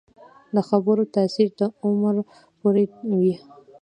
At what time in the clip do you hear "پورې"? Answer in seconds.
2.59-2.83